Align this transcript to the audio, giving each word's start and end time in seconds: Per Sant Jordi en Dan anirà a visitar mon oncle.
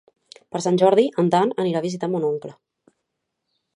Per 0.55 0.61
Sant 0.65 0.79
Jordi 0.83 1.03
en 1.23 1.29
Dan 1.37 1.53
anirà 1.65 1.81
a 1.81 1.85
visitar 1.85 2.09
mon 2.15 2.27
oncle. 2.31 2.55